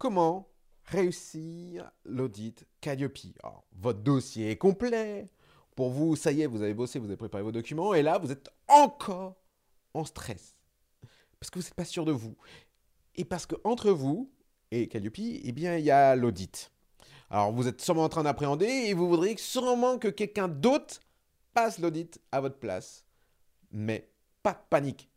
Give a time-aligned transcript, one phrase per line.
[0.00, 0.48] comment
[0.86, 3.18] réussir l'audit Calliope?
[3.72, 5.30] Votre dossier est complet.
[5.76, 8.18] Pour vous, ça y est, vous avez bossé, vous avez préparé vos documents, et là,
[8.18, 9.36] vous êtes encore
[9.94, 10.56] en stress.
[11.38, 12.34] Parce que vous n'êtes pas sûr de vous.
[13.14, 14.32] Et parce que entre vous
[14.70, 16.72] et Calliope, eh bien, il y a l'audit.
[17.28, 21.00] Alors, vous êtes sûrement en train d'appréhender et vous voudriez sûrement que quelqu'un d'autre
[21.52, 23.04] passe l'audit à votre place.
[23.70, 24.10] Mais
[24.42, 25.10] pas de panique.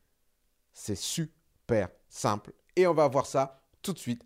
[0.73, 2.53] C'est super simple.
[2.75, 4.23] Et on va voir ça tout de suite.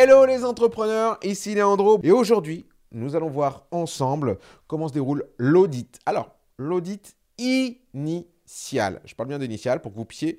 [0.00, 4.38] Hello les entrepreneurs, ici Leandro et aujourd'hui nous allons voir ensemble
[4.68, 5.98] comment se déroule l'audit.
[6.06, 10.38] Alors l'audit initial, je parle bien d'initial pour que vous puissiez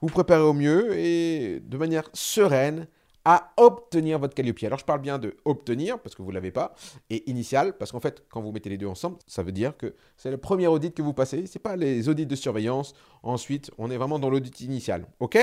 [0.00, 2.86] vous préparer au mieux et de manière sereine
[3.24, 4.62] à obtenir votre Calliope.
[4.62, 6.76] Alors je parle bien de obtenir parce que vous ne l'avez pas
[7.10, 9.96] et initial parce qu'en fait quand vous mettez les deux ensemble, ça veut dire que
[10.16, 12.94] c'est le premier audit que vous passez, ce n'est pas les audits de surveillance.
[13.24, 15.04] Ensuite, on est vraiment dans l'audit initial.
[15.18, 15.36] OK?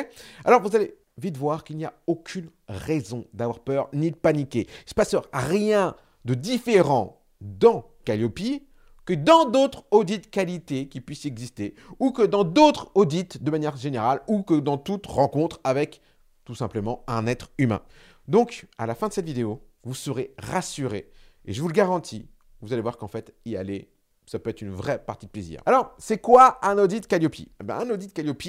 [0.46, 4.62] Alors vous allez vite voir qu'il n'y a aucune raison d'avoir peur ni de paniquer.
[4.62, 8.40] Il ne se passe rien de différent dans Calliope
[9.06, 13.78] que dans d'autres audits qualité qui puissent exister, ou que dans d'autres audits de manière
[13.78, 16.02] générale, ou que dans toute rencontre avec
[16.44, 17.82] tout simplement un être humain.
[18.28, 21.10] Donc, à la fin de cette vidéo, vous serez rassuré.
[21.46, 22.28] Et je vous le garantis,
[22.62, 23.90] vous allez voir qu'en fait, y aller,
[24.26, 25.62] ça peut être une vraie partie de plaisir.
[25.66, 27.36] Alors, c'est quoi un audit Calliope?
[27.40, 28.44] Eh ben, Un audit Calliope,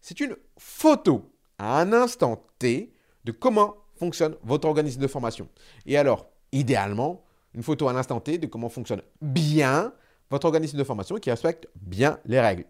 [0.00, 2.92] c'est une photo à un instant T
[3.24, 5.48] de comment fonctionne votre organisme de formation.
[5.86, 9.92] Et alors, idéalement, une photo à l'instant T de comment fonctionne bien
[10.30, 12.64] votre organisme de formation qui respecte bien les règles.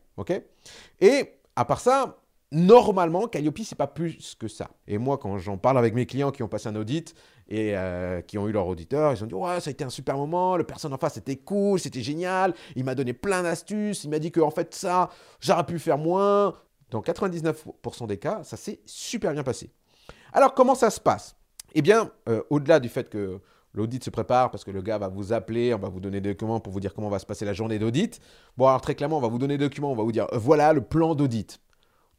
[1.01, 2.19] Et à part ça,
[2.51, 4.69] normalement, Calliope, c'est pas plus que ça.
[4.87, 7.15] Et moi, quand j'en parle avec mes clients qui ont passé un audit
[7.49, 9.91] et euh, qui ont eu leur auditeur, ils ont dit Ouais, ça a été un
[9.91, 14.05] super moment, le personne en face était cool, c'était génial, il m'a donné plein d'astuces,
[14.05, 15.11] il m'a dit que en fait, ça,
[15.41, 16.55] j'aurais pu faire moins.
[16.93, 19.73] Dans 99% des cas, ça s'est super bien passé.
[20.33, 21.35] Alors, comment ça se passe?
[21.75, 23.41] Eh bien, euh, au-delà du fait que
[23.75, 26.31] L'audit se prépare parce que le gars va vous appeler, on va vous donner des
[26.31, 28.21] documents pour vous dire comment va se passer la journée d'audit.
[28.57, 30.39] Bon, alors très clairement, on va vous donner des documents, on va vous dire euh,
[30.39, 31.59] voilà le plan d'audit.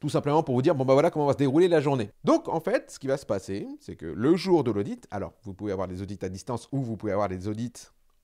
[0.00, 2.10] Tout simplement pour vous dire bon, bah voilà comment va se dérouler la journée.
[2.24, 5.32] Donc, en fait, ce qui va se passer, c'est que le jour de l'audit, alors
[5.44, 7.72] vous pouvez avoir des audits à distance ou vous pouvez avoir des audits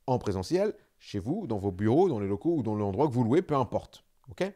[0.09, 3.23] en présentiel, chez vous, dans vos bureaux, dans les locaux ou dans l'endroit que vous
[3.23, 4.05] louez, peu importe.
[4.29, 4.53] OK?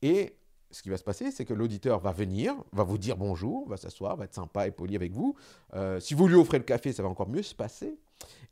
[0.00, 0.36] Et
[0.70, 3.76] ce qui va se passer, c'est que l'auditeur va venir, va vous dire bonjour, va
[3.76, 5.34] s'asseoir, va être sympa et poli avec vous.
[5.74, 7.98] Euh, si vous lui offrez le café, ça va encore mieux se passer.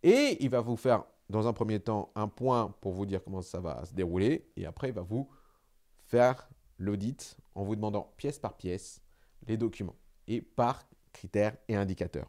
[0.03, 3.43] Et il va vous faire, dans un premier temps, un point pour vous dire comment
[3.43, 4.49] ça va se dérouler.
[4.57, 5.29] Et après, il va vous
[6.07, 6.49] faire
[6.79, 9.01] l'audit en vous demandant pièce par pièce
[9.47, 9.97] les documents
[10.27, 12.29] et par critères et indicateurs.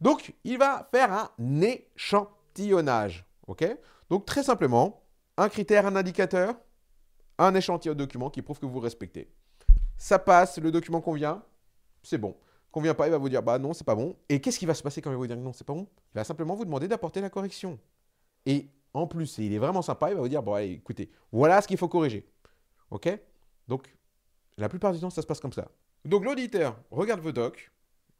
[0.00, 3.26] Donc, il va faire un échantillonnage.
[4.08, 5.02] Donc, très simplement,
[5.36, 6.54] un critère, un indicateur,
[7.38, 9.30] un échantillon de documents qui prouve que vous respectez.
[9.96, 11.42] Ça passe, le document convient,
[12.02, 12.36] c'est bon.
[12.70, 14.16] Convient pas, il va vous dire bah non, c'est pas bon.
[14.28, 15.88] Et qu'est-ce qui va se passer quand il va vous dire non, c'est pas bon?
[16.14, 17.78] Il va simplement vous demander d'apporter la correction.
[18.44, 21.60] Et en plus, il est vraiment sympa, il va vous dire bon, allez, écoutez, voilà
[21.62, 22.28] ce qu'il faut corriger.
[22.90, 23.08] OK?
[23.68, 23.96] Donc,
[24.56, 25.68] la plupart du temps, ça se passe comme ça.
[26.04, 27.70] Donc, l'auditeur regarde vos docs,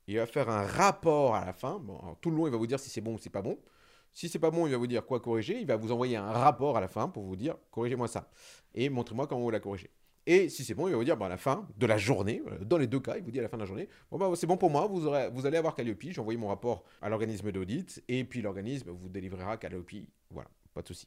[0.06, 1.80] il va faire un rapport à la fin.
[2.20, 3.58] Tout le long, il va vous dire si c'est bon ou si c'est pas bon.
[4.16, 5.60] Si c'est pas bon, il va vous dire quoi corriger.
[5.60, 8.30] Il va vous envoyer un rapport à la fin pour vous dire corrigez-moi ça
[8.74, 9.90] et montrez-moi comment vous la corrigez.
[10.24, 12.42] Et si c'est bon, il va vous dire bah, à la fin de la journée,
[12.46, 14.16] euh, dans les deux cas, il vous dit à la fin de la journée bon,
[14.16, 16.00] bah, c'est bon pour moi, vous, allez avoir Calliope.
[16.00, 19.92] J'ai envoyé mon rapport à l'organisme d'audit et puis l'organisme vous délivrera Calliope.
[20.30, 21.06] Voilà, pas de souci.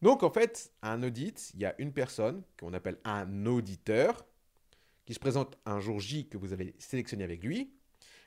[0.00, 4.24] Donc en fait, un audit, il y a une personne qu'on appelle un auditeur
[5.04, 7.70] qui se présente un jour J que vous avez sélectionné avec lui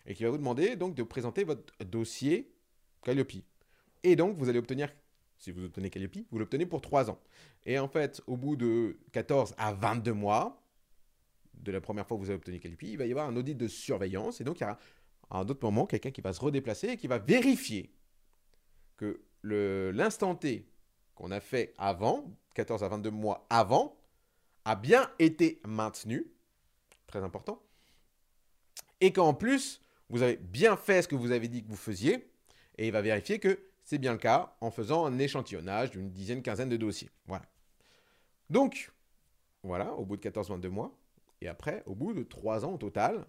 [0.06, 2.54] et qui va vous demander donc de présenter votre dossier
[3.02, 3.42] Calliope.
[4.04, 4.94] Et donc, vous allez obtenir,
[5.38, 7.20] si vous obtenez Calliope, vous l'obtenez pour 3 ans.
[7.66, 10.62] Et en fait, au bout de 14 à 22 mois,
[11.54, 13.56] de la première fois que vous avez obtenu Calliope, il va y avoir un audit
[13.56, 14.42] de surveillance.
[14.42, 14.78] Et donc, il y aura
[15.30, 17.94] à un autre moment quelqu'un qui va se redéplacer et qui va vérifier
[18.98, 20.68] que l'instant T
[21.16, 22.26] qu'on a fait avant,
[22.56, 23.98] 14 à 22 mois avant,
[24.66, 26.28] a bien été maintenu.
[27.08, 27.62] Très important.
[29.00, 32.30] Et qu'en plus, vous avez bien fait ce que vous avez dit que vous faisiez.
[32.78, 36.42] Et il va vérifier que c'est bien le cas en faisant un échantillonnage d'une dizaine,
[36.42, 37.10] quinzaine de dossiers.
[37.26, 37.46] Voilà.
[38.50, 38.92] Donc,
[39.64, 40.98] voilà, au bout de 14-22 mois,
[41.42, 43.26] et après, au bout de 3 ans au total,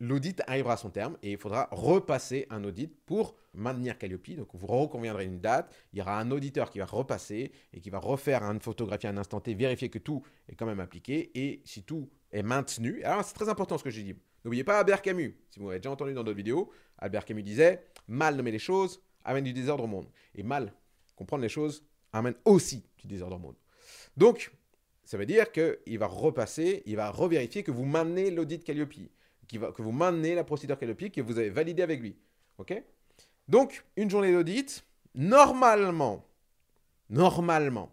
[0.00, 4.30] l'audit arrivera à son terme et il faudra repasser un audit pour maintenir Calliope.
[4.36, 7.90] Donc, vous reconviendrez une date, il y aura un auditeur qui va repasser et qui
[7.90, 11.30] va refaire une photographie à un instant T, vérifier que tout est quand même appliqué
[11.34, 13.02] et si tout est maintenu.
[13.04, 14.14] Alors, c'est très important ce que j'ai dit.
[14.44, 15.36] N'oubliez pas Albert Camus.
[15.50, 19.02] Si vous avez déjà entendu dans d'autres vidéos, Albert Camus disait Mal nommer les choses,
[19.24, 20.06] amène du désordre au monde.
[20.34, 20.72] Et mal
[21.20, 21.84] comprendre les choses
[22.14, 23.56] amène aussi du désordre au monde.
[24.16, 24.50] Donc,
[25.04, 28.94] ça veut dire qu'il va repasser, il va revérifier que vous maintenez l'audit Calliope,
[29.46, 32.16] que vous maintenez la procédure Calliope que vous avez validée avec lui.
[32.58, 32.82] OK?
[33.48, 34.82] Donc, une journée d'audit,
[35.14, 36.24] normalement,
[37.10, 37.92] normalement,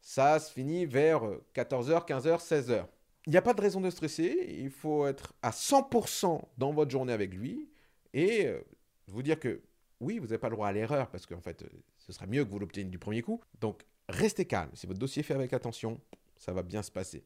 [0.00, 1.22] ça se finit vers
[1.54, 2.86] 14h, 15h, 16h.
[3.26, 6.90] Il n'y a pas de raison de stresser, il faut être à 100% dans votre
[6.90, 7.68] journée avec lui
[8.12, 8.60] et euh,
[9.08, 9.62] vous dire que
[10.00, 11.64] oui, vous n'avez pas le droit à l'erreur parce qu'en fait,
[11.98, 13.40] ce sera mieux que vous l'obteniez du premier coup.
[13.60, 14.70] Donc, restez calme.
[14.74, 16.00] Si votre dossier est fait avec attention,
[16.36, 17.24] ça va bien se passer.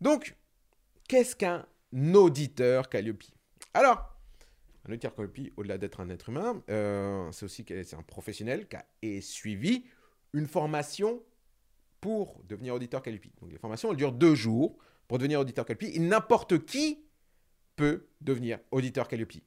[0.00, 0.36] Donc,
[1.08, 1.66] qu'est-ce qu'un
[2.14, 3.24] auditeur Calliope?
[3.74, 4.16] Alors,
[4.86, 9.20] un auditeur Calliope, au-delà d'être un être humain, euh, c'est aussi un professionnel qui a
[9.20, 9.84] suivi
[10.32, 11.22] une formation
[12.00, 13.26] pour devenir auditeur Calliope.
[13.40, 14.78] Donc, les formations, elles durent deux jours
[15.08, 15.94] pour devenir auditeur Calliope.
[15.94, 17.04] Et n'importe qui
[17.74, 19.42] peut devenir auditeur Calliope.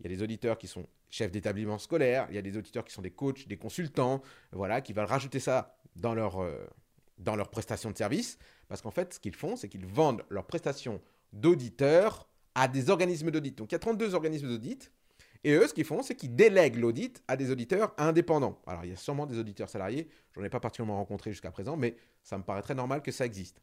[0.00, 2.84] Il y a des auditeurs qui sont chefs d'établissement scolaire, il y a des auditeurs
[2.84, 4.22] qui sont des coachs, des consultants,
[4.52, 6.64] voilà, qui veulent rajouter ça dans leur, euh,
[7.50, 8.38] prestation de service.
[8.68, 11.00] Parce qu'en fait, ce qu'ils font, c'est qu'ils vendent leurs prestations
[11.32, 13.56] d'auditeurs à des organismes d'audit.
[13.56, 14.92] Donc il y a 32 organismes d'audit.
[15.44, 18.60] Et eux, ce qu'ils font, c'est qu'ils délèguent l'audit à des auditeurs indépendants.
[18.66, 21.52] Alors, il y a sûrement des auditeurs salariés, je n'en ai pas particulièrement rencontré jusqu'à
[21.52, 23.62] présent, mais ça me paraît très normal que ça existe.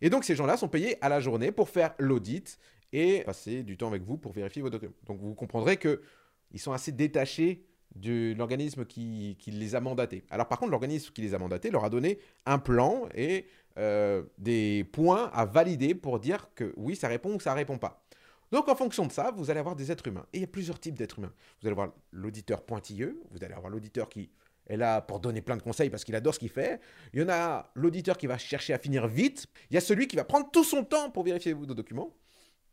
[0.00, 2.58] Et donc, ces gens-là sont payés à la journée pour faire l'audit
[2.92, 4.94] et passer du temps avec vous pour vérifier vos documents.
[5.06, 7.64] Donc, vous comprendrez qu'ils sont assez détachés
[7.94, 10.24] de l'organisme qui, les a mandatés.
[10.30, 13.46] Alors par contre, l'organisme qui les a mandatés leur a donné un plan et
[13.78, 18.04] euh, des points à valider pour dire que oui, ça répond ou ça répond pas.
[18.50, 20.26] Donc en fonction de ça, vous allez avoir des êtres humains.
[20.32, 21.32] Et il y a plusieurs types d'êtres humains.
[21.60, 24.30] Vous allez avoir l'auditeur pointilleux, vous allez avoir l'auditeur qui
[24.66, 26.80] est là pour donner plein de conseils parce qu'il adore ce qu'il fait.
[27.12, 29.46] Il y en a l'auditeur qui va chercher à finir vite.
[29.70, 32.14] Il y a celui qui va prendre tout son temps pour vérifier vos documents.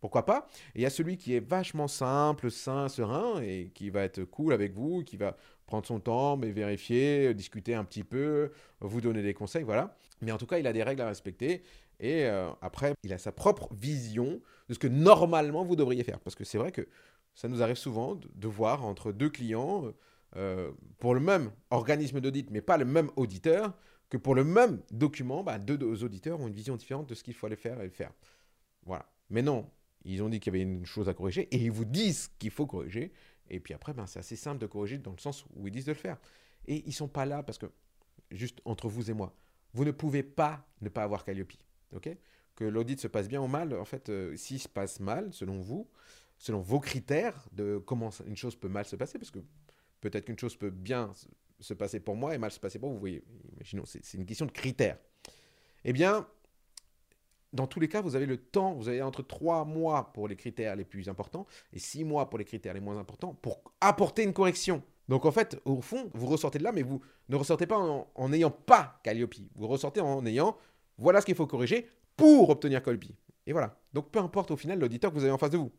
[0.05, 3.89] Pourquoi pas Et il y a celui qui est vachement simple, sain, serein et qui
[3.89, 5.35] va être cool avec vous, qui va
[5.65, 9.97] prendre son temps, mais vérifier, discuter un petit peu, vous donner des conseils, voilà.
[10.21, 11.63] Mais en tout cas, il a des règles à respecter
[11.99, 16.19] et euh, après, il a sa propre vision de ce que normalement vous devriez faire.
[16.19, 16.87] Parce que c'est vrai que
[17.33, 19.91] ça nous arrive souvent de, voir entre deux clients,
[20.35, 20.69] euh,
[20.99, 23.73] pour le même organisme d'audit, mais pas le même auditeur,
[24.11, 27.33] que pour le même document, bah, deux auditeurs ont une vision différente de ce qu'il
[27.33, 28.11] faut aller faire et faire.
[28.85, 29.07] Voilà.
[29.31, 29.65] Mais non,
[30.05, 32.51] ils ont dit qu'il y avait une chose à corriger et ils vous disent qu'il
[32.51, 33.11] faut corriger.
[33.49, 35.85] Et puis après, ben, c'est assez simple de corriger dans le sens où ils disent
[35.85, 36.17] de le faire.
[36.67, 37.67] Et ils ne sont pas là parce que,
[38.31, 39.35] juste entre vous et moi,
[39.73, 41.53] vous ne pouvez pas ne pas avoir Calliope.
[41.93, 42.09] ok?
[42.55, 45.59] Que l'audit se passe bien ou mal, en fait, euh, s'il se passe mal, selon
[45.59, 45.89] vous,
[46.37, 49.39] selon vos critères de comment une chose peut mal se passer, parce que
[50.01, 51.11] peut-être qu'une chose peut bien
[51.59, 53.23] se passer pour moi et mal se passer pour vous, vous voyez,
[53.53, 54.97] imaginons, c'est une question de critères.
[55.83, 56.27] Eh bien,
[57.55, 60.35] dans tous les cas, vous avez le temps, vous avez entre 3 mois pour les
[60.35, 64.23] critères les plus importants et 6 mois pour les critères les moins importants pour apporter
[64.23, 64.83] une correction.
[65.07, 68.29] Donc en fait, au fond, vous ressortez de là, mais vous ne ressortez pas en
[68.29, 69.35] n'ayant pas Calliope.
[69.55, 70.57] Vous ressortez en ayant,
[70.97, 71.87] voilà ce qu'il faut corriger
[72.17, 73.05] pour obtenir Calliope.
[73.47, 73.77] Et voilà.
[73.93, 75.71] Donc peu importe au final l'auditeur que vous avez en face de vous.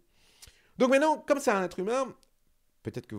[0.78, 2.14] Donc maintenant, comme c'est un être humain,
[2.82, 3.16] peut-être que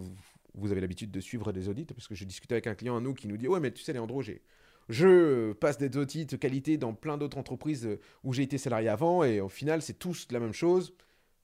[0.53, 3.01] vous, avez l'habitude de suivre des audits, parce que je discutais avec un client à
[3.01, 4.41] nous qui nous dit, ouais mais tu sais Léandro, j'ai
[4.89, 7.89] je passe des audits de qualité dans plein d'autres entreprises
[8.23, 10.93] où j'ai été salarié avant et au final, c'est tous la même chose.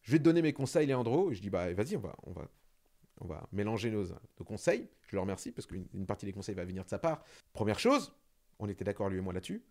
[0.01, 1.31] Je vais te donner mes conseils, Léandro.
[1.31, 2.47] Et je dis, bah, vas-y, on va, on, va,
[3.21, 4.87] on va mélanger nos, nos conseils.
[5.07, 7.23] Je le remercie parce qu'une partie des conseils va venir de sa part.
[7.53, 8.13] Première chose,
[8.59, 9.63] on était d'accord, lui et moi, là-dessus.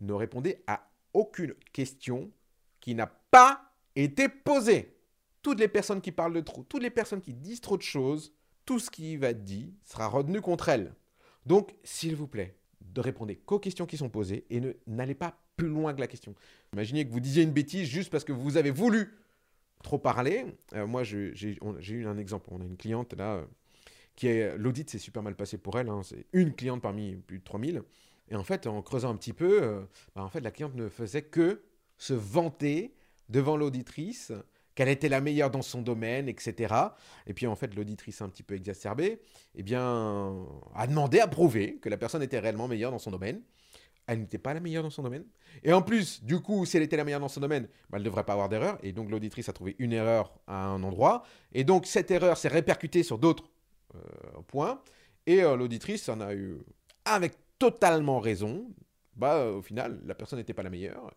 [0.00, 2.30] Ne répondez à aucune question
[2.80, 4.96] qui n'a pas été posée.
[5.42, 8.34] Toutes les personnes qui parlent de trop, toutes les personnes qui disent trop de choses,
[8.64, 10.94] tout ce qui va être dit sera retenu contre elles.
[11.46, 12.56] Donc, s'il vous plaît,
[12.94, 16.06] de répondre qu'aux questions qui sont posées et ne n'allez pas plus loin que la
[16.06, 16.34] question.
[16.72, 19.18] Imaginez que vous disiez une bêtise juste parce que vous avez voulu
[19.82, 20.46] trop parler.
[20.74, 21.46] Euh, moi, j'ai
[21.90, 22.48] eu un exemple.
[22.50, 23.44] On a une cliente là
[24.16, 25.88] qui est l'audit s'est super mal passé pour elle.
[25.88, 26.00] Hein.
[26.02, 27.82] C'est une cliente parmi plus de 3000.
[28.28, 29.82] Et en fait, en creusant un petit peu, euh,
[30.14, 31.62] bah, en fait, la cliente ne faisait que
[31.98, 32.94] se vanter
[33.28, 34.32] devant l'auditrice
[34.76, 36.72] qu'elle était la meilleure dans son domaine, etc.
[37.26, 39.20] Et puis en fait, l'auditrice un petit peu exacerbée,
[39.56, 43.40] eh bien, a demandé à prouver que la personne était réellement meilleure dans son domaine.
[44.06, 45.24] Elle n'était pas la meilleure dans son domaine.
[45.64, 48.00] Et en plus, du coup, si elle était la meilleure dans son domaine, bah, elle
[48.00, 48.78] ne devrait pas avoir d'erreur.
[48.82, 51.24] Et donc l'auditrice a trouvé une erreur à un endroit.
[51.52, 53.50] Et donc cette erreur s'est répercutée sur d'autres
[53.94, 53.98] euh,
[54.46, 54.80] points.
[55.24, 56.58] Et euh, l'auditrice en a eu,
[57.06, 58.68] avec totalement raison,
[59.16, 61.10] bah, au final, la personne n'était pas la meilleure.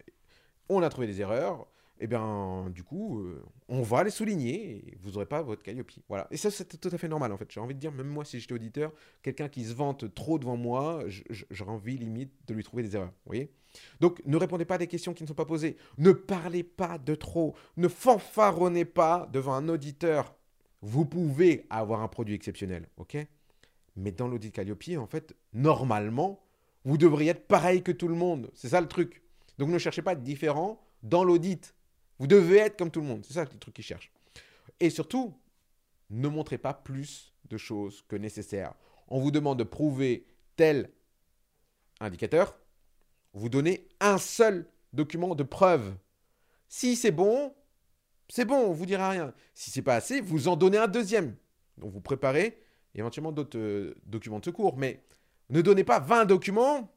[0.70, 1.68] On a trouvé des erreurs
[2.00, 5.92] eh bien, du coup, euh, on va les souligner et vous n'aurez pas votre Calliope.
[6.08, 6.28] Voilà.
[6.32, 7.52] Et ça, c'est tout à fait normal, en fait.
[7.52, 10.58] J'ai envie de dire, même moi, si j'étais auditeur, quelqu'un qui se vante trop devant
[10.58, 11.04] moi,
[11.52, 13.10] j'aurais envie, limite, de lui trouver des erreurs.
[13.10, 13.52] Vous voyez?
[14.00, 15.78] Donc, ne répondez pas à des questions qui ne sont pas posées.
[15.98, 17.56] Ne parlez pas de trop.
[17.78, 20.36] Ne fanfaronnez pas devant un auditeur.
[20.82, 23.18] Vous pouvez avoir un produit exceptionnel, ok?
[23.98, 26.42] Mais dans l'audit Calliope, en fait, normalement,
[26.86, 28.50] vous devriez être pareil que tout le monde.
[28.54, 29.22] C'est ça le truc.
[29.58, 31.76] Donc ne cherchez pas à être différent dans l'audit.
[32.20, 33.26] Vous devez être comme tout le monde.
[33.26, 34.12] C'est ça le truc qu'ils cherchent.
[34.80, 35.34] Et surtout,
[36.10, 38.74] ne montrez pas plus de choses que nécessaire.
[39.08, 40.92] On vous demande de prouver tel
[42.00, 42.58] indicateur.
[43.34, 45.96] Vous donnez un seul document de preuve.
[46.68, 47.54] Si c'est bon,
[48.28, 49.34] c'est bon, on vous dira rien.
[49.54, 51.36] Si c'est pas assez, vous en donnez un deuxième.
[51.78, 52.62] Donc vous préparez
[52.96, 54.78] éventuellement d'autres euh, documents de secours.
[54.78, 55.04] Mais
[55.50, 56.92] ne donnez pas 20 documents,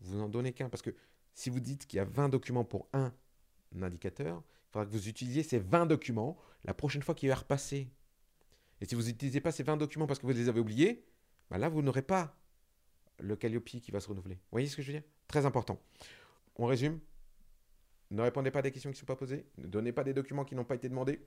[0.00, 0.68] vous n'en donnez qu'un.
[0.68, 0.94] Parce que
[1.34, 3.12] si vous dites qu'il y a 20 documents pour un
[3.80, 7.90] indicateur, il faudra que vous utilisiez ces 20 documents la prochaine fois qu'il va repasser.
[8.80, 11.04] Et si vous n'utilisez pas ces 20 documents parce que vous les avez oubliés,
[11.50, 12.34] bah là, vous n'aurez pas
[13.18, 14.36] le Calliope qui va se renouveler.
[14.36, 15.06] Vous voyez ce que je veux dire?
[15.28, 15.78] Très important.
[16.56, 17.00] On résume.
[18.10, 19.44] Ne répondez pas à des questions qui ne sont pas posées.
[19.58, 21.20] Ne donnez pas des documents qui n'ont pas été demandés.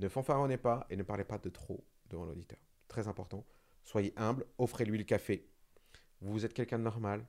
[0.00, 2.58] Ne fanfaronnez pas et ne parlez pas de trop devant l'auditeur.
[2.88, 3.46] Très important.
[3.84, 4.44] Soyez humble.
[4.58, 5.48] Offrez-lui le café.
[6.20, 7.24] Vous êtes quelqu'un de normal.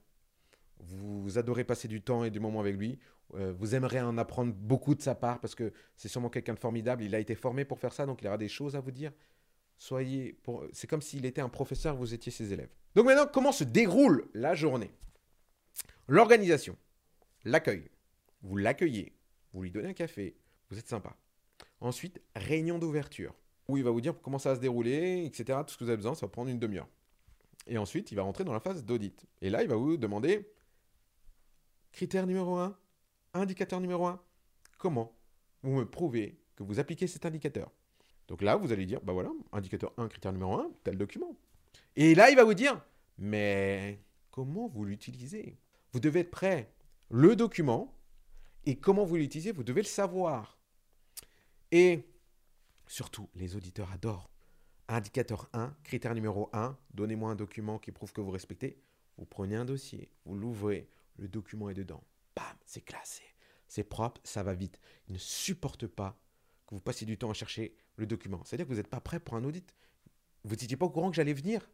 [0.79, 3.00] Vous adorez passer du temps et du moment avec lui.
[3.36, 6.59] Euh, vous aimeriez en apprendre beaucoup de sa part parce que c'est sûrement quelqu'un de
[6.59, 7.03] formidable.
[7.03, 9.12] Il a été formé pour faire ça, donc il aura des choses à vous dire.
[9.77, 10.65] Soyez, pour...
[10.74, 12.69] c'est comme s'il était un professeur, vous étiez ses élèves.
[12.95, 14.91] Donc maintenant, comment se déroule la journée?
[16.07, 16.75] L'organisation,
[17.45, 17.89] l'accueil.
[18.41, 19.13] Vous l'accueillez,
[19.53, 20.36] vous lui donnez un café,
[20.69, 21.15] vous êtes sympa.
[21.81, 23.36] Ensuite, réunion d'ouverture,
[23.67, 25.59] où il va vous dire comment ça va se dérouler, etc.
[25.65, 26.88] Tout ce que vous avez besoin, ça va prendre une demi-heure.
[27.67, 29.27] Et ensuite, il va rentrer dans la phase d'audit.
[29.41, 30.50] Et là, il va vous demander
[31.91, 32.77] critère numéro 1,
[33.34, 34.22] indicateur numéro 1,
[34.77, 35.15] comment
[35.63, 37.72] vous me prouvez que vous appliquez cet indicateur?
[38.27, 41.36] Donc là, vous allez dire, bah voilà, indicateur 1, critère numéro 1, tel document.
[41.96, 42.79] Et là, il va vous dire,
[43.17, 44.00] mais
[44.31, 45.58] comment vous l'utilisez?
[45.91, 46.72] Vous devez être prêt.
[47.10, 47.96] Le document
[48.65, 50.60] et comment vous l'utilisez, vous devez le savoir.
[51.72, 52.08] Et
[52.88, 54.29] surtout, les auditeurs adorent.
[54.88, 58.79] Indicateur 1, critère numéro 1, donnez-moi un document qui prouve que vous respectez.
[59.17, 60.88] Vous prenez un dossier, vous l'ouvrez,
[61.19, 62.03] le document est dedans.
[62.35, 63.23] Bam, c'est classé.
[63.67, 64.79] C'est propre, ça va vite.
[65.07, 66.19] Ils ne supportent pas
[66.67, 68.41] que vous passiez du temps à chercher le document.
[68.43, 69.75] C'est-à-dire que vous n'êtes pas prêt pour un audit.
[70.43, 71.69] Vous n'étiez pas au courant que j'allais venir.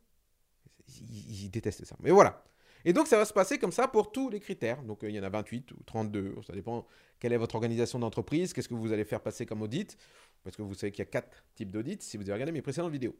[0.88, 1.96] Ils, détestent ça.
[2.00, 2.44] Mais voilà.
[2.84, 4.84] Et donc, ça va se passer comme ça pour tous les critères.
[4.84, 6.36] Donc, euh, il y en a 28 ou 32.
[6.46, 6.86] Ça dépend
[7.20, 9.98] quelle est votre organisation d'entreprise, qu'est-ce que vous allez faire passer comme audit?
[10.44, 12.62] Parce que vous savez qu'il y a quatre types d'audits si vous avez regardé mes
[12.62, 13.16] précédentes vidéos.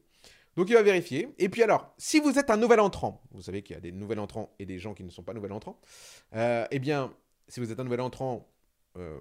[0.56, 1.30] Donc, il va vérifier.
[1.38, 3.92] Et puis, alors, si vous êtes un nouvel entrant, vous savez qu'il y a des
[3.92, 5.80] nouveaux entrants et des gens qui ne sont pas nouvel entrants.
[6.34, 7.14] Euh, eh bien,
[7.48, 8.48] si vous êtes un nouvel entrant,
[8.98, 9.20] euh,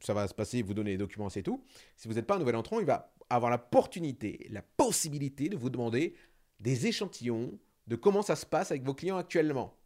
[0.00, 1.64] ça va se passer, vous donnez les documents, c'est tout.
[1.96, 5.70] Si vous n'êtes pas un nouvel entrant, il va avoir l'opportunité, la possibilité de vous
[5.70, 6.14] demander
[6.60, 9.76] des échantillons de comment ça se passe avec vos clients actuellement.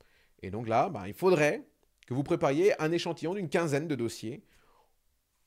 [0.43, 1.67] Et donc là, bah, il faudrait
[2.07, 4.43] que vous prépariez un échantillon d'une quinzaine de dossiers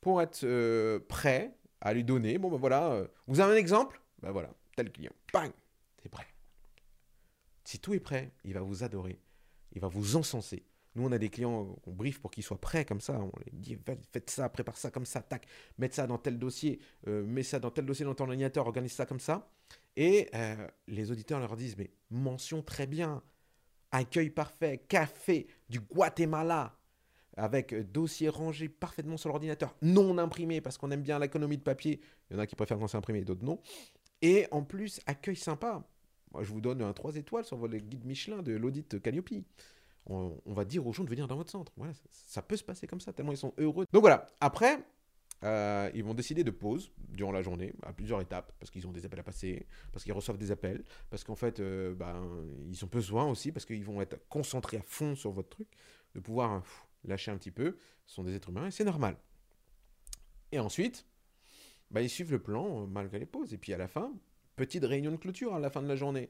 [0.01, 2.38] pour être euh, prêt à lui donner.
[2.38, 4.01] Bon, ben voilà, euh, vous avez un exemple?
[4.22, 5.13] Ben voilà, tel client.
[5.32, 5.51] Bang
[6.01, 6.27] C'est prêt.
[7.63, 9.20] Si tout est prêt, il va vous adorer.
[9.72, 10.63] Il va vous encenser.
[10.96, 13.20] Nous, on a des clients qu'on brief pour qu'ils soient prêts comme ça.
[13.20, 13.77] On les dit
[14.12, 15.48] faites ça, prépare ça comme ça, tac,
[15.80, 18.92] mettez ça dans tel dossier, euh, mets ça dans tel dossier dans ton ordinateur, organise
[18.92, 19.50] ça comme ça.
[19.96, 23.24] Et euh, les auditeurs leur disent mais mention très bien,
[23.92, 26.77] accueil parfait, café du Guatemala,
[27.36, 32.01] avec dossier rangé parfaitement sur l'ordinateur, non imprimé parce qu'on aime bien l'économie de papier.
[32.30, 33.60] Il y en a qui préfèrent quand c'est imprimé, d'autres non.
[34.24, 35.84] Et en plus, accueil sympa.
[36.32, 39.30] Moi, je vous donne un 3 étoiles sur votre guide Michelin de l'audit Calliope
[40.06, 41.72] on, va dire aux gens de venir dans votre centre.
[41.77, 43.86] Voilà, ça, peut se passer comme ça, tellement ils sont heureux.
[43.94, 44.80] Donc voilà, après,
[45.44, 48.92] euh, ils vont décider de pause durant la journée, à plusieurs étapes, parce qu'ils ont
[48.92, 52.27] des appels à passer, parce qu'ils reçoivent des appels, parce qu'en fait, euh, ben,
[52.68, 55.70] ils ont besoin aussi, parce qu'ils vont être concentrés à fond sur votre truc,
[56.15, 56.63] de pouvoir
[57.06, 57.77] lâcher un petit peu.
[58.06, 59.18] Ce sont des êtres humains et c'est normal.
[60.51, 61.06] Et ensuite,
[61.94, 63.54] ben, ils suivent le plan euh, malgré les pauses.
[63.54, 64.12] Et puis à la fin,
[64.56, 66.30] petite réunion de clôture à la fin de la journée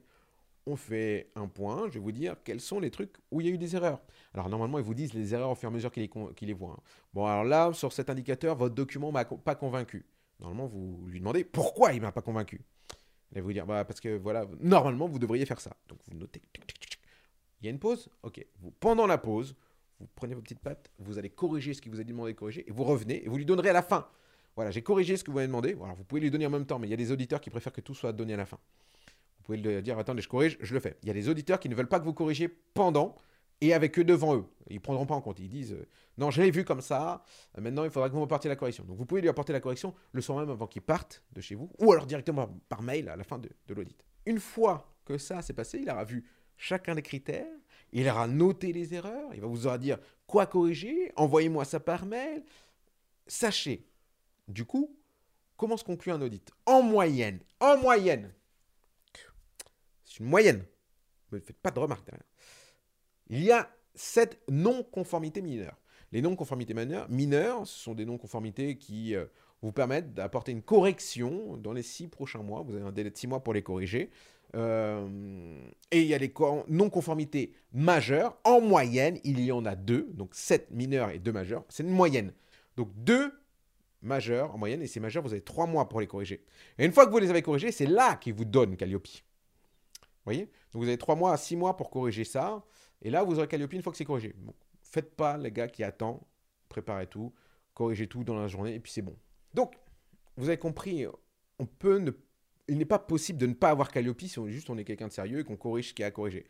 [0.66, 3.50] on fait un point, je vais vous dire quels sont les trucs où il y
[3.50, 4.00] a eu des erreurs.
[4.32, 6.08] Alors normalement, ils vous disent les erreurs au fur et à mesure qu'ils
[6.42, 6.76] les, voient.
[6.78, 6.82] Hein.
[7.12, 10.06] Bon, alors là, sur cet indicateur, votre document m'a pas convaincu.
[10.40, 12.62] Normalement, vous lui demandez pourquoi il m'a pas convaincu.
[13.32, 15.76] Il va vous dire, bah, parce que voilà, normalement, vous devriez faire ça.
[15.88, 16.40] Donc vous notez.
[17.60, 18.44] Il y a une pause Ok.
[18.80, 19.54] Pendant la pause,
[20.00, 22.64] vous prenez vos petites pattes, vous allez corriger ce qu'il vous a demandé de corriger,
[22.66, 24.08] et vous revenez, et vous lui donnerez à la fin.
[24.56, 25.74] Voilà, j'ai corrigé ce que vous m'avez demandé.
[25.74, 27.50] Voilà, vous pouvez lui donner en même temps, mais il y a des auditeurs qui
[27.50, 28.58] préfèrent que tout soit donné à la fin.
[29.38, 30.96] Vous pouvez le dire, attendez, je corrige, je le fais.
[31.02, 33.16] Il y a des auditeurs qui ne veulent pas que vous corrigiez pendant
[33.60, 34.44] et avec eux devant eux.
[34.68, 35.38] Ils ne prendront pas en compte.
[35.38, 35.86] Ils disent, euh,
[36.18, 37.22] non, je l'ai vu comme ça,
[37.56, 38.84] euh, maintenant il faudra que vous m'apportiez la correction.
[38.84, 41.54] Donc vous pouvez lui apporter la correction le soir même avant qu'il parte de chez
[41.54, 44.04] vous, ou alors directement par mail à la fin de, de l'audit.
[44.26, 46.24] Une fois que ça s'est passé, il aura vu
[46.56, 47.46] chacun des critères,
[47.92, 52.06] il aura noté les erreurs, il va vous aura dire quoi corriger, envoyez-moi ça par
[52.06, 52.42] mail.
[53.26, 53.86] Sachez,
[54.48, 54.96] du coup,
[55.56, 56.50] comment se conclut un audit?
[56.66, 58.32] En moyenne, en moyenne,
[60.04, 60.64] c'est une moyenne.
[61.32, 62.26] ne faites pas de remarques derrière.
[63.28, 65.78] Il y a sept non-conformités mineures.
[66.12, 66.74] Les non-conformités
[67.08, 69.24] mineures, ce sont des non-conformités qui euh,
[69.62, 72.62] vous permettent d'apporter une correction dans les six prochains mois.
[72.62, 74.10] Vous avez un délai de six mois pour les corriger.
[74.54, 75.58] Euh,
[75.90, 76.32] et il y a les
[76.68, 78.38] non-conformités majeures.
[78.44, 80.08] En moyenne, il y en a deux.
[80.12, 81.64] Donc sept mineurs et deux majeurs.
[81.68, 82.32] C'est une moyenne.
[82.76, 83.32] Donc deux
[84.04, 84.82] majeurs en moyenne.
[84.82, 86.44] Et ces majeurs, vous avez trois mois pour les corriger.
[86.78, 89.06] Et une fois que vous les avez corrigés, c'est là qu'ils vous donnent Calliope.
[89.06, 90.46] Vous voyez?
[90.72, 92.64] Donc vous avez trois mois à six mois pour corriger ça.
[93.02, 94.34] Et là, vous aurez Calliope une fois que c'est corrigé.
[94.36, 96.20] Bon, faites pas les gars qui attendent.
[96.68, 97.32] Préparez tout.
[97.74, 98.74] Corrigez tout dans la journée.
[98.74, 99.16] Et puis c'est bon.
[99.52, 99.74] Donc,
[100.36, 101.06] vous avez compris,
[101.58, 102.10] on peut ne,
[102.68, 105.08] il n'est pas possible de ne pas avoir Calliope si on, juste on est quelqu'un
[105.08, 106.46] de sérieux et qu'on corrige ce qui est à corriger.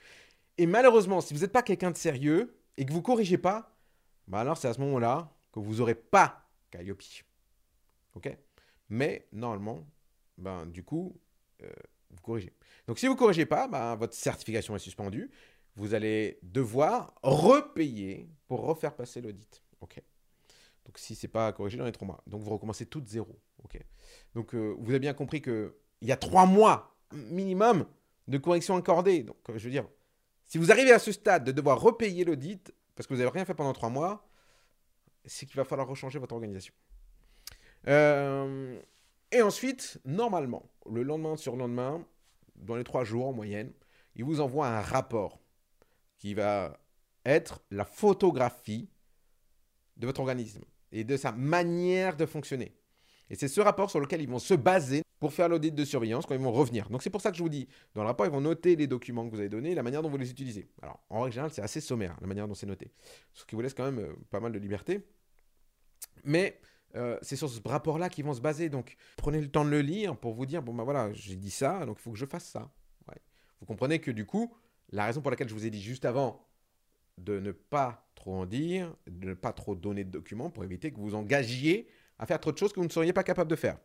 [0.56, 3.76] Et malheureusement, si vous n'êtes pas quelqu'un de sérieux et que vous ne corrigez pas,
[4.28, 7.02] bah alors c'est à ce moment-là que vous n'aurez pas Calliope.
[8.14, 8.36] OK?
[8.88, 9.86] Mais normalement,
[10.38, 11.18] ben, du coup,
[11.62, 11.70] euh,
[12.10, 12.52] vous corrigez.
[12.86, 15.30] Donc si vous ne corrigez pas, ben, votre certification est suspendue.
[15.76, 19.62] Vous allez devoir repayer pour refaire passer l'audit.
[19.80, 20.00] OK?
[20.84, 22.22] Donc si c'est pas corrigé dans les trois mois.
[22.26, 23.38] Donc vous recommencez tout de zéro.
[23.64, 23.78] ok?
[24.34, 27.86] Donc euh, vous avez bien compris qu'il y a trois mois minimum
[28.28, 29.22] de correction accordée.
[29.22, 29.88] Donc euh, je veux dire,
[30.44, 33.44] si vous arrivez à ce stade de devoir repayer l'audit parce que vous n'avez rien
[33.44, 34.28] fait pendant trois mois,
[35.24, 36.74] c'est qu'il va falloir rechanger votre organisation.
[37.88, 38.78] Euh,
[39.32, 42.04] et ensuite, normalement, le lendemain sur le lendemain,
[42.56, 43.72] dans les trois jours en moyenne,
[44.14, 45.40] il vous envoie un rapport
[46.18, 46.78] qui va
[47.24, 48.88] être la photographie
[49.96, 50.62] de votre organisme
[50.92, 52.76] et de sa manière de fonctionner.
[53.30, 56.26] Et c'est ce rapport sur lequel ils vont se baser pour faire l'audit de surveillance
[56.26, 56.88] quand ils vont revenir.
[56.90, 58.86] Donc c'est pour ça que je vous dis, dans le rapport, ils vont noter les
[58.86, 60.68] documents que vous avez donnés la manière dont vous les utilisez.
[60.82, 62.92] Alors en règle générale, c'est assez sommaire, la manière dont c'est noté.
[63.32, 65.06] Ce qui vous laisse quand même euh, pas mal de liberté.
[66.24, 66.60] Mais
[66.96, 68.68] euh, c'est sur ce rapport-là qu'ils vont se baser.
[68.68, 71.50] Donc prenez le temps de le lire pour vous dire, bon ben voilà, j'ai dit
[71.50, 72.70] ça, donc il faut que je fasse ça.
[73.64, 74.54] Vous comprenez que du coup,
[74.90, 76.46] la raison pour laquelle je vous ai dit juste avant
[77.16, 80.90] de ne pas trop en dire, de ne pas trop donner de documents pour éviter
[80.92, 83.48] que vous vous engagiez à faire trop de choses que vous ne seriez pas capable
[83.48, 83.78] de faire.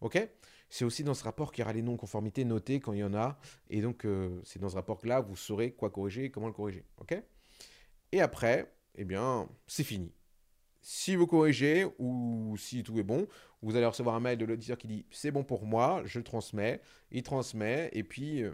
[0.00, 0.28] Ok?
[0.68, 3.14] C'est aussi dans ce rapport qu'il y aura les non-conformités notées quand il y en
[3.14, 3.40] a.
[3.68, 6.84] Et donc, euh, c'est dans ce rapport-là, vous saurez quoi corriger et comment le corriger.
[6.98, 7.20] Ok?
[8.12, 10.12] Et après, eh bien, c'est fini.
[10.82, 13.26] Si vous corrigez ou si tout est bon,
[13.62, 16.24] vous allez recevoir un mail de l'auditeur qui dit c'est bon pour moi, je le
[16.24, 16.80] transmets.
[17.10, 18.52] Il transmet et puis euh,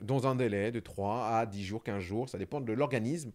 [0.00, 3.32] dans un délai de 3 à 10 jours, 15 jours, ça dépend de l'organisme,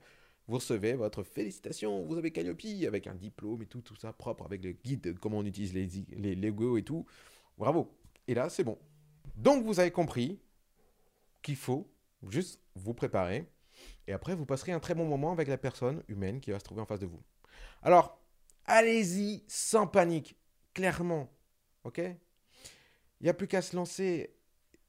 [0.47, 4.45] vous recevez votre félicitation, vous avez Calliope avec un diplôme et tout, tout ça propre
[4.45, 7.06] avec le guide, comment on utilise les, les Lego et tout.
[7.58, 7.95] Bravo.
[8.28, 8.78] Et là, c'est bon.
[9.36, 10.39] Donc, vous avez compris
[11.41, 11.89] qu'il faut
[12.28, 13.47] juste vous préparer
[14.08, 16.63] et après, vous passerez un très bon moment avec la personne humaine qui va se
[16.63, 17.21] trouver en face de vous.
[17.81, 18.21] Alors,
[18.65, 20.37] allez-y sans panique,
[20.73, 21.31] clairement.
[21.83, 21.97] OK?
[21.97, 24.35] Il n'y a plus qu'à se lancer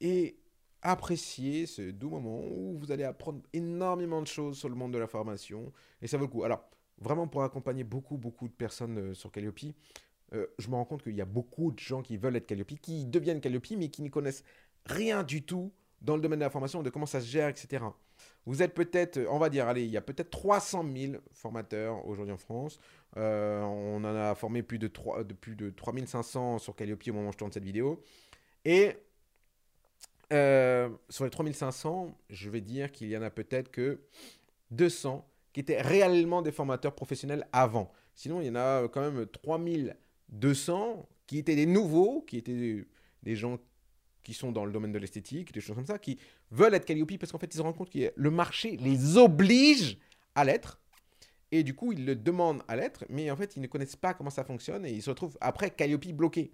[0.01, 0.39] et
[0.83, 4.99] apprécier ce doux moment où vous allez apprendre énormément de choses sur le monde de
[4.99, 6.45] la formation et ça vaut le coup.
[6.45, 6.65] Alors,
[6.99, 9.61] vraiment pour accompagner beaucoup, beaucoup de personnes euh, sur Calliope,
[10.35, 12.81] euh, je me rends compte qu'il y a beaucoup de gens qui veulent être Calliope,
[12.81, 14.45] qui deviennent Calliope, mais qui ne connaissent
[14.87, 17.85] rien du tout dans le domaine de la formation, de comment ça se gère, etc.
[18.45, 22.35] Vous êtes peut-être, on va dire, allez, il y a peut-être 300 000 formateurs aujourd'hui
[22.35, 22.81] en France.
[23.17, 27.13] Euh, on en a formé plus de, 3, de plus de 3500 sur Calliope au
[27.13, 28.03] moment où je tourne cette vidéo.
[28.65, 28.97] Et
[30.33, 34.01] euh, sur les 3500, je vais dire qu'il y en a peut-être que
[34.73, 37.93] 200 qui étaient réellement des formateurs professionnels avant.
[38.15, 42.87] Sinon, il y en a quand même 3200 qui étaient des nouveaux, qui étaient
[43.23, 43.59] des gens
[44.23, 46.19] qui sont dans le domaine de l'esthétique, des choses comme ça, qui
[46.51, 49.99] veulent être Calliope parce qu'en fait, ils se rendent compte que le marché les oblige
[50.35, 50.81] à l'être.
[51.51, 54.15] Et du coup, ils le demandent à l'être, mais en fait, ils ne connaissent pas
[54.15, 56.53] comment ça fonctionne et ils se retrouvent après Calliope bloqué.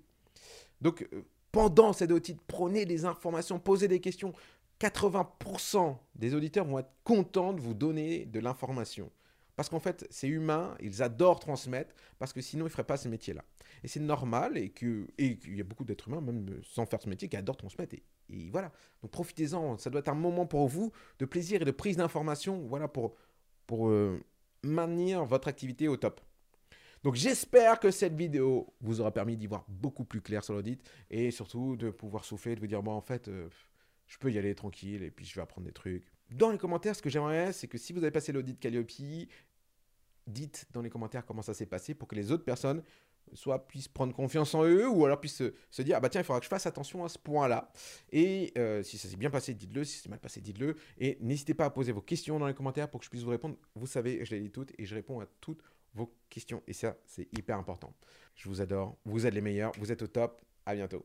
[0.81, 4.33] Donc, euh, pendant cette audit, prenez des informations, posez des questions.
[4.81, 9.11] 80% des auditeurs vont être contents de vous donner de l'information.
[9.59, 12.97] Parce qu'en fait, c'est humain, ils adorent transmettre, parce que sinon, ils ne feraient pas
[12.97, 13.42] ce métier-là.
[13.83, 17.29] Et c'est normal, et qu'il y a beaucoup d'êtres humains, même sans faire ce métier,
[17.29, 17.97] qui adorent transmettre.
[18.29, 18.71] Et, voilà.
[19.03, 22.68] Donc profitez-en, ça doit être un moment pour vous de plaisir et de prise d'information,
[22.68, 23.16] voilà, pour,
[23.66, 24.23] pour euh,
[24.62, 26.21] maintenir votre activité au top.
[27.03, 30.81] Donc j'espère que cette vidéo vous aura permis d'y voir beaucoup plus clair sur l'audit
[31.11, 33.49] et surtout de pouvoir souffler, de vous dire, bon en fait, euh,
[34.07, 36.05] je peux y aller tranquille et puis je vais apprendre des trucs.
[36.31, 38.90] Dans les commentaires, ce que j'aimerais, c'est que si vous avez passé l'audit Calliope,
[40.29, 42.83] dites dans les commentaires comment ça s'est passé pour que les autres personnes
[43.35, 46.25] soit puissent prendre confiance en eux ou alors puissent se, dire ah bah tiens il
[46.25, 47.71] faudra que je fasse attention à ce point là
[48.11, 51.53] et euh, si ça s'est bien passé dites-le si c'est mal passé dites-le et n'hésitez
[51.53, 53.87] pas à poser vos questions dans les commentaires pour que je puisse vous répondre vous
[53.87, 55.62] savez je les lis toutes et je réponds à toutes
[55.95, 56.62] vos questions.
[56.67, 57.95] Et ça, c'est hyper important.
[58.35, 58.97] Je vous adore.
[59.05, 59.73] Vous êtes les meilleurs.
[59.79, 60.41] Vous êtes au top.
[60.64, 61.05] À bientôt.